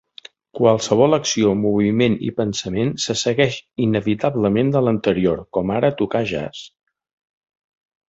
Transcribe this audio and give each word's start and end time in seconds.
Qualsevol 0.59 1.17
acció, 1.17 1.51
moviment 1.65 2.15
i 2.29 2.31
pensament 2.39 2.91
se 3.05 3.17
segueix 3.25 3.59
inevitablement 3.89 4.75
de 4.77 4.85
l’anterior, 4.89 5.47
com 5.59 5.79
ara 5.79 5.97
tocar 6.05 6.27
jazz. 6.37 6.69